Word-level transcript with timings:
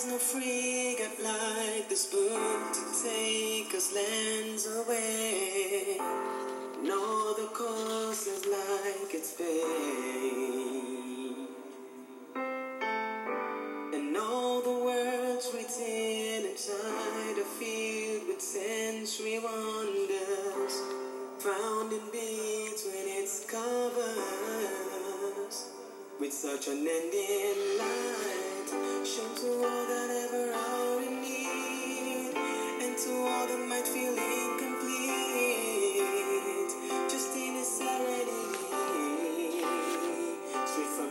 There's 0.00 0.12
no 0.12 0.18
frigate 0.18 1.22
like 1.22 1.86
this 1.90 2.06
book 2.06 2.72
to 2.72 2.80
take 3.04 3.74
us 3.74 3.92
lands 3.94 4.66
away. 4.66 5.98
No, 6.82 7.34
the 7.34 7.48
coast 7.52 8.26
is 8.26 8.46
like 8.46 9.12
its 9.12 9.32
fame. 9.32 9.58
And 13.92 14.16
all 14.16 14.62
the 14.62 14.72
words 14.72 15.50
written 15.52 16.46
inside 16.50 17.36
are 17.38 17.52
filled 17.58 18.26
with 18.26 18.40
sensory 18.40 19.38
wonders, 19.38 20.80
found 21.40 21.92
in 21.92 22.06
between 22.10 23.06
its 23.20 23.44
covers, 23.44 24.16
with 26.18 26.32
such 26.32 26.68
an 26.68 26.88
ending 26.88 27.70
shown 27.80 28.49
to 28.66 29.48
all 29.64 29.86
that 29.86 30.10
ever 30.10 30.52
are 30.52 31.00
in 31.02 31.22
need, 31.22 32.34
and 32.82 32.98
to 32.98 33.10
all 33.10 33.46
that 33.46 33.62
might 33.68 33.86
feel 33.88 34.12
incomplete, 34.12 35.22
just 37.08 37.34
in 37.36 37.56
its 37.56 37.78
serenity, 37.78 38.68
straight 40.66 40.92
from 40.96 41.10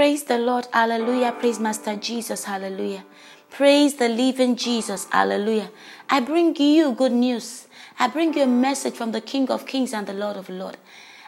Praise 0.00 0.22
the 0.22 0.38
Lord. 0.38 0.66
Hallelujah. 0.72 1.32
Praise 1.32 1.60
Master 1.60 1.94
Jesus. 1.94 2.44
Hallelujah. 2.44 3.04
Praise 3.50 3.96
the 3.96 4.08
living 4.08 4.56
Jesus. 4.56 5.06
Hallelujah. 5.10 5.70
I 6.08 6.20
bring 6.20 6.56
you 6.56 6.92
good 6.92 7.12
news. 7.12 7.66
I 7.98 8.08
bring 8.08 8.32
you 8.32 8.44
a 8.44 8.46
message 8.46 8.94
from 8.94 9.12
the 9.12 9.20
King 9.20 9.50
of 9.50 9.66
Kings 9.66 9.92
and 9.92 10.06
the 10.06 10.14
Lord 10.14 10.38
of 10.38 10.48
Lords. 10.48 10.78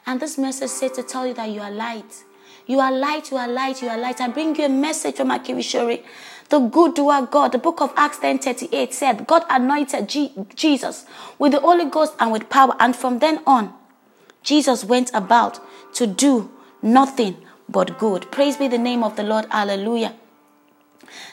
And 0.07 0.19
this 0.19 0.39
message 0.39 0.71
says 0.71 0.93
to 0.93 1.03
tell 1.03 1.27
you 1.27 1.35
that 1.35 1.51
you 1.51 1.61
are 1.61 1.71
light. 1.71 2.25
You 2.67 2.81
are 2.81 2.91
light, 2.91 3.31
you 3.31 3.37
are 3.37 3.47
light, 3.47 3.83
you 3.83 3.91
are 3.91 3.99
light. 3.99 4.23
I 4.23 4.29
bring 4.29 4.57
you 4.57 4.65
a 4.65 4.71
message 4.71 5.17
from 5.17 5.29
Akirishori, 5.29 6.03
the 6.49 6.61
good 6.61 6.95
doer 6.95 7.29
God. 7.31 7.53
The 7.53 7.59
book 7.59 7.83
of 7.83 7.93
Acts 7.95 8.21
10 8.21 8.39
38 8.39 8.95
said, 8.95 9.27
God 9.27 9.45
anointed 9.51 10.09
Je- 10.09 10.33
Jesus 10.55 11.05
with 11.39 11.53
the 11.53 11.61
Holy 11.61 11.91
Ghost 11.91 12.15
and 12.19 12.33
with 12.33 12.49
power. 12.49 12.75
And 12.81 12.97
from 12.97 13.19
then 13.19 13.43
on, 13.47 13.75
Jesus 14.43 14.83
went 14.83 15.11
about 15.13 15.61
to 15.97 16.07
do 16.07 16.51
nothing 16.81 17.37
but 17.69 17.99
good. 17.99 18.31
Praise 18.31 18.57
be 18.57 18.69
the 18.69 18.79
name 18.79 19.03
of 19.03 19.17
the 19.17 19.23
Lord. 19.23 19.47
Hallelujah. 19.51 20.15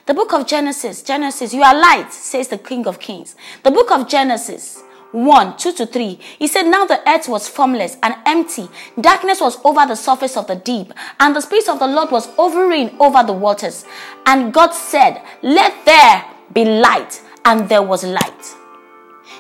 The 0.06 0.14
book 0.14 0.34
of 0.34 0.48
Genesis, 0.48 1.04
Genesis, 1.04 1.54
you 1.54 1.64
are 1.64 1.80
light, 1.80 2.12
says 2.12 2.48
the 2.48 2.58
King 2.58 2.88
of 2.88 3.00
Kings. 3.00 3.36
The 3.64 3.72
book 3.72 3.92
of 3.92 4.08
Genesis 4.08 4.84
1, 5.12 5.58
2 5.58 5.74
to 5.74 5.86
3, 5.86 6.20
he 6.40 6.48
said, 6.48 6.64
Now 6.64 6.86
the 6.86 7.08
earth 7.10 7.28
was 7.28 7.48
formless 7.48 7.98
and 8.04 8.16
empty. 8.26 8.68
Darkness 9.00 9.42
was 9.42 9.58
over 9.64 9.86
the 9.86 9.96
surface 9.96 10.38
of 10.38 10.48
the 10.48 10.56
deep, 10.56 10.94
and 11.20 11.36
the 11.36 11.42
Spirit 11.42 11.70
of 11.70 11.80
the 11.80 11.88
Lord 11.88 12.12
was 12.12 12.28
hovering 12.36 12.96
over 13.00 13.24
the 13.24 13.34
waters. 13.34 13.86
And 14.26 14.54
God 14.54 14.72
said, 14.72 15.22
Let 15.42 15.86
there 15.86 16.26
be 16.54 16.66
light, 16.66 17.22
and 17.46 17.70
there 17.70 17.84
was 17.84 18.04
light. 18.04 18.44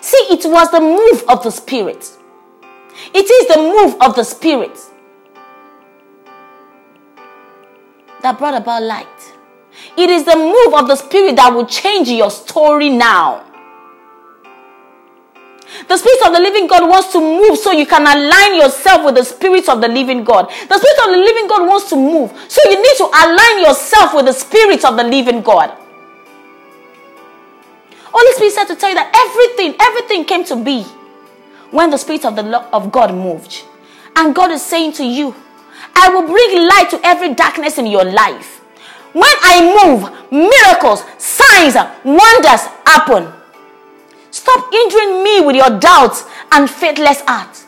See, 0.01 0.17
it 0.29 0.45
was 0.45 0.71
the 0.71 0.79
move 0.79 1.23
of 1.27 1.43
the 1.43 1.51
Spirit. 1.51 2.09
It 3.13 3.29
is 3.29 3.47
the 3.47 3.57
move 3.57 4.01
of 4.01 4.15
the 4.15 4.23
Spirit 4.23 4.77
that 8.21 8.37
brought 8.37 8.55
about 8.55 8.83
light. 8.83 9.33
It 9.97 10.09
is 10.09 10.23
the 10.23 10.35
move 10.35 10.73
of 10.73 10.87
the 10.87 10.95
Spirit 10.95 11.35
that 11.37 11.53
will 11.53 11.65
change 11.65 12.09
your 12.09 12.31
story 12.31 12.89
now. 12.89 13.45
The 15.87 15.97
Spirit 15.97 16.27
of 16.27 16.33
the 16.33 16.39
living 16.39 16.67
God 16.67 16.89
wants 16.89 17.11
to 17.13 17.19
move 17.19 17.57
so 17.57 17.71
you 17.71 17.85
can 17.85 18.01
align 18.01 18.59
yourself 18.59 19.05
with 19.05 19.15
the 19.15 19.23
Spirit 19.23 19.69
of 19.69 19.81
the 19.81 19.87
living 19.87 20.23
God. 20.23 20.49
The 20.49 20.77
Spirit 20.77 20.99
of 21.05 21.11
the 21.11 21.17
living 21.17 21.47
God 21.47 21.67
wants 21.67 21.89
to 21.89 21.95
move 21.95 22.31
so 22.47 22.61
you 22.69 22.81
need 22.81 22.97
to 22.97 23.05
align 23.05 23.63
yourself 23.63 24.13
with 24.15 24.25
the 24.25 24.33
Spirit 24.33 24.83
of 24.83 24.97
the 24.97 25.03
living 25.03 25.41
God. 25.41 25.75
Holy 28.11 28.33
Spirit 28.33 28.53
said 28.53 28.65
to 28.65 28.75
tell 28.75 28.89
you 28.89 28.95
that 28.95 29.13
everything, 29.13 29.75
everything 29.79 30.25
came 30.25 30.43
to 30.45 30.55
be 30.55 30.83
when 31.71 31.91
the 31.91 31.97
Spirit 31.97 32.25
of 32.25 32.35
the 32.35 32.59
of 32.73 32.91
God 32.91 33.13
moved. 33.13 33.63
And 34.15 34.33
God 34.33 34.51
is 34.51 34.63
saying 34.63 34.93
to 34.93 35.05
you, 35.05 35.35
I 35.95 36.09
will 36.09 36.27
bring 36.27 36.67
light 36.67 36.89
to 36.91 36.99
every 37.03 37.33
darkness 37.33 37.77
in 37.77 37.87
your 37.87 38.05
life. 38.05 38.59
When 39.13 39.35
I 39.41 39.55
move, 39.77 40.09
miracles, 40.31 41.03
signs, 41.17 41.75
wonders 42.05 42.63
happen. 42.85 43.33
Stop 44.31 44.71
injuring 44.73 45.23
me 45.23 45.41
with 45.41 45.55
your 45.55 45.79
doubts 45.79 46.25
and 46.51 46.69
faithless 46.69 47.21
heart. 47.25 47.65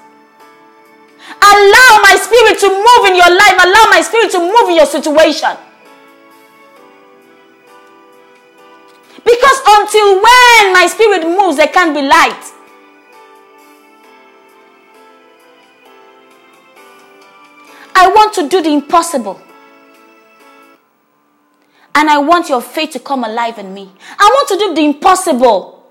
Allow 1.42 1.92
my 2.04 2.16
spirit 2.22 2.60
to 2.60 2.70
move 2.70 3.10
in 3.10 3.16
your 3.16 3.32
life. 3.34 3.58
Allow 3.58 3.86
my 3.90 4.02
spirit 4.02 4.32
to 4.32 4.40
move 4.40 4.70
in 4.70 4.76
your 4.76 4.86
situation. 4.86 5.58
Because 9.24 9.60
until 9.68 10.16
when 10.16 10.74
my 10.74 10.88
spirit 10.90 11.24
moves, 11.26 11.58
there 11.58 11.68
can't 11.68 11.96
be 11.96 12.02
light. 12.02 12.42
I 18.02 18.08
want 18.08 18.34
to 18.34 18.50
do 18.50 18.64
the 18.64 18.70
impossible. 18.70 19.40
And 21.94 22.10
I 22.10 22.18
want 22.18 22.50
your 22.50 22.62
faith 22.62 22.92
to 22.94 23.00
come 23.00 23.24
alive 23.24 23.60
in 23.60 23.72
me. 23.76 23.92
I 24.18 24.28
want 24.36 24.48
to 24.50 24.58
do 24.58 24.74
the 24.74 24.82
impossible. 24.82 25.86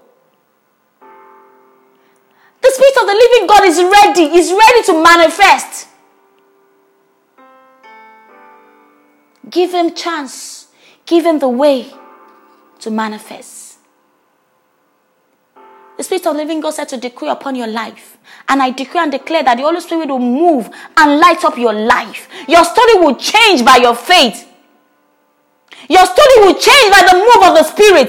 The 2.62 2.70
Spirit 2.74 2.96
of 3.00 3.06
the 3.06 3.14
living 3.14 3.46
God 3.46 3.64
is 3.64 3.78
ready, 3.78 4.36
is 4.38 4.52
ready 4.52 4.82
to 4.86 5.02
manifest. 5.02 5.88
Give 9.48 9.72
him 9.72 9.94
chance. 9.94 10.66
Give 11.06 11.24
him 11.24 11.38
the 11.38 11.48
way 11.48 11.92
to 12.80 12.90
manifest. 12.90 13.59
The 16.00 16.04
Spirit 16.04 16.26
of 16.28 16.32
the 16.32 16.38
living 16.38 16.62
God 16.62 16.70
said 16.70 16.88
to 16.88 16.96
decree 16.96 17.28
upon 17.28 17.54
your 17.54 17.66
life. 17.66 18.16
And 18.48 18.62
I 18.62 18.70
decree 18.70 19.02
and 19.02 19.12
declare 19.12 19.42
that 19.42 19.58
the 19.58 19.64
Holy 19.64 19.80
Spirit 19.80 20.08
will 20.08 20.18
move 20.18 20.70
and 20.96 21.20
light 21.20 21.44
up 21.44 21.58
your 21.58 21.74
life. 21.74 22.26
Your 22.48 22.64
story 22.64 22.94
will 22.94 23.16
change 23.16 23.62
by 23.66 23.76
your 23.76 23.94
faith. 23.94 24.48
Your 25.90 26.06
story 26.06 26.36
will 26.38 26.54
change 26.54 26.90
by 26.90 27.06
the 27.06 27.18
move 27.18 27.50
of 27.50 27.54
the 27.54 27.64
Spirit. 27.64 28.08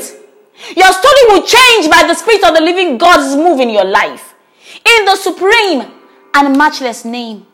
Your 0.73 0.93
story 0.93 1.21
will 1.27 1.45
change 1.45 1.89
by 1.91 2.07
the 2.07 2.13
Spirit 2.13 2.45
of 2.45 2.55
the 2.55 2.61
living 2.61 2.97
God's 2.97 3.35
move 3.35 3.59
in 3.59 3.69
your 3.69 3.83
life. 3.83 4.35
In 4.85 5.03
the 5.03 5.17
supreme 5.17 5.91
and 6.33 6.57
matchless 6.57 7.03
name 7.03 7.45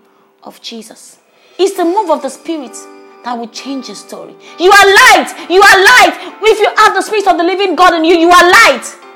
of 0.44 0.62
Jesus. 0.62 1.18
It's 1.57 1.75
the 1.75 1.84
move 1.84 2.12
of 2.12 2.22
the 2.22 2.30
Spirit 2.30 2.78
that 3.24 3.34
will 3.34 3.50
change 3.50 3.88
your 3.88 3.95
story. 3.95 4.36
You 4.60 4.69
are 4.69 4.86
light. 4.86 5.48
You 5.50 5.63
are 5.63 5.78
light. 5.84 6.38
If 6.44 6.60
you 6.60 6.69
have 6.78 6.94
the 6.94 7.01
Spirit 7.01 7.28
of 7.28 7.39
the 7.39 7.44
living 7.44 7.75
God 7.75 7.95
in 7.95 8.06
you, 8.06 8.16
you 8.16 8.30
are 8.30 8.51
light. 8.51 9.06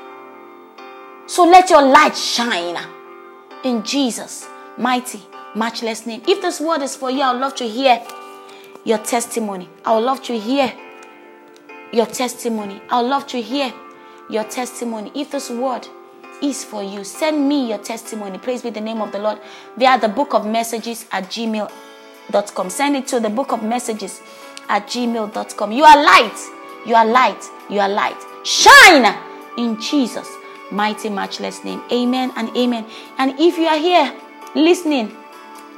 So 1.32 1.44
let 1.44 1.70
your 1.70 1.80
light 1.80 2.14
shine 2.14 2.76
in 3.64 3.82
Jesus' 3.84 4.46
mighty, 4.76 5.18
matchless 5.54 6.04
name. 6.04 6.20
If 6.28 6.42
this 6.42 6.60
word 6.60 6.82
is 6.82 6.94
for 6.94 7.10
you, 7.10 7.22
I'd 7.22 7.40
love 7.40 7.54
to 7.54 7.66
hear 7.66 8.02
your 8.84 8.98
testimony. 8.98 9.66
I 9.82 9.94
would 9.94 10.04
love 10.04 10.22
to 10.24 10.38
hear 10.38 10.70
your 11.90 12.04
testimony. 12.04 12.82
I 12.90 13.00
would 13.00 13.08
love 13.08 13.26
to 13.28 13.40
hear 13.40 13.72
your 14.28 14.44
testimony. 14.44 15.10
If 15.14 15.30
this 15.30 15.48
word 15.48 15.88
is 16.42 16.64
for 16.64 16.82
you, 16.82 17.02
send 17.02 17.48
me 17.48 17.66
your 17.70 17.78
testimony. 17.78 18.36
Praise 18.36 18.60
be 18.60 18.68
the 18.68 18.82
name 18.82 19.00
of 19.00 19.10
the 19.10 19.18
Lord 19.18 19.38
via 19.78 19.98
the 19.98 20.10
book 20.10 20.34
of 20.34 20.46
messages 20.46 21.06
at 21.12 21.30
gmail.com. 21.30 22.68
Send 22.68 22.96
it 22.96 23.06
to 23.06 23.20
the 23.20 23.30
book 23.30 23.52
of 23.52 23.62
messages 23.62 24.20
at 24.68 24.86
gmail.com. 24.86 25.72
You 25.72 25.84
are 25.84 26.04
light. 26.04 26.38
You 26.86 26.94
are 26.94 27.06
light. 27.06 27.42
You 27.70 27.80
are 27.80 27.88
light. 27.88 28.22
Shine 28.44 29.16
in 29.56 29.80
Jesus' 29.80 30.28
mighty, 30.72 31.08
matchless 31.08 31.62
name. 31.64 31.82
Amen 31.92 32.32
and 32.36 32.56
amen. 32.56 32.86
And 33.18 33.38
if 33.38 33.58
you 33.58 33.66
are 33.66 33.78
here 33.78 34.14
listening 34.54 35.16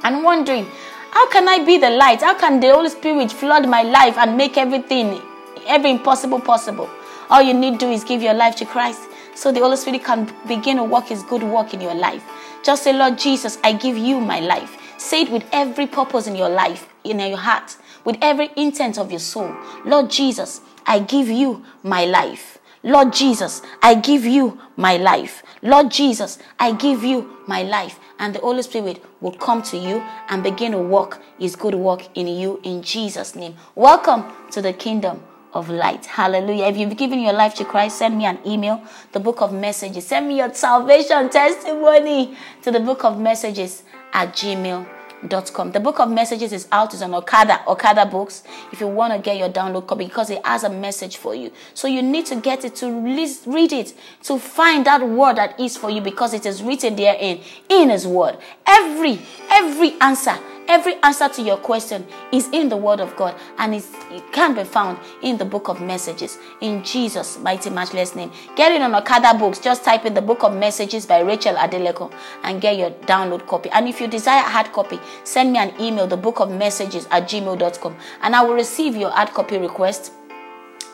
and 0.03 0.23
wondering, 0.23 0.65
how 1.11 1.29
can 1.29 1.47
I 1.47 1.63
be 1.63 1.77
the 1.77 1.89
light? 1.89 2.21
How 2.21 2.37
can 2.37 2.59
the 2.59 2.73
Holy 2.73 2.89
Spirit 2.89 3.31
flood 3.31 3.69
my 3.69 3.83
life 3.83 4.17
and 4.17 4.35
make 4.35 4.57
everything, 4.57 5.21
every 5.67 5.91
impossible 5.91 6.39
possible? 6.39 6.89
All 7.29 7.41
you 7.41 7.53
need 7.53 7.79
to 7.79 7.85
do 7.85 7.91
is 7.91 8.03
give 8.03 8.21
your 8.21 8.33
life 8.33 8.55
to 8.57 8.65
Christ 8.65 9.01
so 9.35 9.51
the 9.51 9.59
Holy 9.59 9.77
Spirit 9.77 10.03
can 10.03 10.33
begin 10.47 10.77
to 10.77 10.83
work 10.83 11.05
His 11.05 11.23
good 11.23 11.43
work 11.43 11.73
in 11.73 11.81
your 11.81 11.95
life. 11.95 12.23
Just 12.63 12.83
say, 12.83 12.93
Lord 12.93 13.17
Jesus, 13.17 13.59
I 13.63 13.73
give 13.73 13.97
you 13.97 14.19
my 14.19 14.39
life. 14.39 14.77
Say 14.97 15.21
it 15.21 15.29
with 15.29 15.45
every 15.51 15.87
purpose 15.87 16.27
in 16.27 16.35
your 16.35 16.49
life, 16.49 16.89
in 17.03 17.19
your 17.19 17.37
heart, 17.37 17.77
with 18.03 18.17
every 18.21 18.51
intent 18.55 18.97
of 18.97 19.11
your 19.11 19.19
soul. 19.19 19.55
Lord 19.85 20.09
Jesus, 20.09 20.61
I 20.85 20.99
give 20.99 21.29
you 21.29 21.63
my 21.83 22.05
life. 22.05 22.57
Lord 22.85 23.13
Jesus, 23.13 23.63
I 23.81 23.95
give 23.95 24.25
you 24.25 24.59
my 24.77 24.97
life. 24.97 25.41
Lord 25.63 25.89
Jesus, 25.89 26.37
I 26.59 26.71
give 26.71 27.03
you 27.03 27.35
my 27.47 27.63
life. 27.63 27.99
And 28.19 28.35
the 28.35 28.39
Holy 28.39 28.61
Spirit 28.61 29.03
will 29.21 29.31
come 29.31 29.63
to 29.63 29.77
you 29.77 30.03
and 30.29 30.43
begin 30.43 30.73
to 30.73 30.77
work 30.77 31.19
his 31.39 31.55
good 31.55 31.73
work 31.73 32.07
in 32.15 32.27
you 32.27 32.61
in 32.63 32.83
Jesus' 32.83 33.35
name. 33.35 33.55
Welcome 33.73 34.31
to 34.51 34.61
the 34.61 34.71
kingdom 34.71 35.23
of 35.51 35.67
light. 35.67 36.05
Hallelujah. 36.05 36.65
If 36.65 36.77
you've 36.77 36.95
given 36.95 37.19
your 37.21 37.33
life 37.33 37.55
to 37.55 37.65
Christ, 37.65 37.97
send 37.97 38.19
me 38.19 38.25
an 38.25 38.37
email, 38.45 38.83
the 39.13 39.19
book 39.19 39.41
of 39.41 39.51
messages. 39.51 40.05
Send 40.05 40.27
me 40.27 40.37
your 40.37 40.53
salvation 40.53 41.31
testimony 41.31 42.37
to 42.61 42.69
the 42.69 42.79
book 42.79 43.03
of 43.03 43.19
messages 43.19 43.81
at 44.13 44.33
gmail.com. 44.33 45.04
The 45.23 45.79
book 45.81 45.99
of 45.99 46.11
messages 46.11 46.53
is 46.53 46.67
out, 46.71 46.93
it's 46.93 47.01
on 47.01 47.13
Okada, 47.13 47.63
Okada 47.67 48.05
Books. 48.05 48.43
If 48.71 48.79
you 48.79 48.87
want 48.87 49.13
to 49.13 49.19
get 49.19 49.37
your 49.37 49.49
download 49.49 49.87
copy, 49.87 50.05
because 50.05 50.29
it 50.29 50.45
has 50.45 50.63
a 50.63 50.69
message 50.69 51.17
for 51.17 51.33
you. 51.33 51.51
So 51.73 51.87
you 51.87 52.01
need 52.01 52.25
to 52.27 52.35
get 52.35 52.63
it 52.63 52.75
to 52.77 52.91
read 52.91 53.73
it, 53.73 53.93
to 54.23 54.37
find 54.37 54.85
that 54.85 55.07
word 55.07 55.37
that 55.37 55.59
is 55.59 55.77
for 55.77 55.89
you, 55.89 56.01
because 56.01 56.33
it 56.33 56.45
is 56.45 56.61
written 56.61 56.95
therein 56.95 57.41
in 57.69 57.89
His 57.89 58.05
word. 58.05 58.37
Every, 58.67 59.19
every 59.49 59.99
answer 59.99 60.37
Every 60.67 60.95
answer 61.03 61.29
to 61.29 61.41
your 61.41 61.57
question 61.57 62.07
is 62.31 62.49
in 62.51 62.69
the 62.69 62.77
Word 62.77 62.99
of 62.99 63.15
God 63.15 63.35
and 63.59 63.75
it 63.75 63.85
can 64.31 64.55
be 64.55 64.63
found 64.63 64.97
in 65.21 65.37
the 65.37 65.45
book 65.45 65.67
of 65.67 65.79
messages 65.79 66.39
in 66.61 66.83
Jesus' 66.83 67.37
mighty, 67.37 67.69
matchless 67.69 68.15
name. 68.15 68.31
Get 68.55 68.71
it 68.71 68.81
on 68.81 68.95
Okada 68.95 69.37
books. 69.37 69.59
Just 69.59 69.83
type 69.83 70.05
in 70.05 70.13
the 70.15 70.21
book 70.21 70.43
of 70.43 70.55
messages 70.55 71.05
by 71.05 71.19
Rachel 71.19 71.55
Adeleko 71.55 72.11
and 72.43 72.59
get 72.59 72.77
your 72.77 72.91
download 72.91 73.45
copy. 73.47 73.69
And 73.69 73.87
if 73.87 74.01
you 74.01 74.07
desire 74.07 74.39
a 74.39 74.49
hard 74.49 74.71
copy, 74.73 74.99
send 75.23 75.53
me 75.53 75.59
an 75.59 75.79
email, 75.79 76.07
the 76.07 76.17
book 76.17 76.39
of 76.39 76.49
messages 76.49 77.07
at 77.11 77.29
gmail.com, 77.29 77.95
and 78.21 78.35
I 78.35 78.41
will 78.43 78.55
receive 78.55 78.95
your 78.95 79.11
hard 79.11 79.29
copy 79.29 79.57
request 79.57 80.11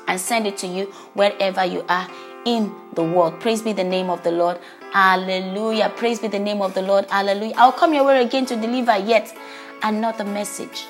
and 0.08 0.20
send 0.20 0.48
it 0.48 0.58
to 0.58 0.68
you 0.68 0.86
wherever 1.14 1.64
you 1.64 1.86
are 1.88 2.10
in 2.46 2.74
the 2.94 3.04
world. 3.04 3.40
Praise 3.40 3.62
be 3.62 3.74
the 3.74 3.84
name 3.84 4.10
of 4.10 4.24
the 4.24 4.32
Lord. 4.32 4.60
Hallelujah. 4.92 5.92
Praise 5.96 6.20
be 6.20 6.28
the 6.28 6.40
name 6.40 6.62
of 6.62 6.74
the 6.74 6.82
Lord. 6.82 7.10
Hallelujah. 7.10 7.54
I'll 7.58 7.72
come 7.72 7.94
your 7.94 8.06
way 8.06 8.24
again 8.24 8.46
to 8.48 8.56
deliver 8.56 8.98
yet 8.98 9.36
another 9.84 10.24
message 10.24 10.86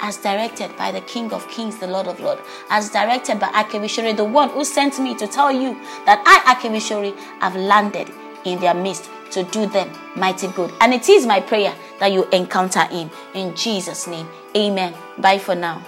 as 0.00 0.16
directed 0.18 0.76
by 0.76 0.90
the 0.90 1.00
King 1.02 1.32
of 1.32 1.48
Kings, 1.48 1.78
the 1.78 1.86
Lord 1.86 2.08
of 2.08 2.18
Lords, 2.20 2.42
as 2.70 2.90
directed 2.90 3.38
by 3.38 3.48
Akewishori, 3.48 4.16
the 4.16 4.24
one 4.24 4.50
who 4.50 4.64
sent 4.64 4.98
me 4.98 5.14
to 5.14 5.26
tell 5.28 5.52
you 5.52 5.74
that 6.06 6.22
I, 6.26 6.54
Akewishori, 6.54 7.16
have 7.40 7.54
landed 7.54 8.10
in 8.44 8.58
their 8.58 8.74
midst 8.74 9.08
to 9.30 9.44
do 9.44 9.66
them 9.66 9.90
mighty 10.16 10.48
good. 10.48 10.72
And 10.80 10.92
it 10.92 11.08
is 11.08 11.24
my 11.24 11.40
prayer 11.40 11.74
that 12.00 12.12
you 12.12 12.24
encounter 12.30 12.84
him 12.86 13.10
in 13.34 13.54
Jesus' 13.54 14.06
name. 14.08 14.28
Amen. 14.56 14.92
Bye 15.18 15.38
for 15.38 15.54
now. 15.54 15.82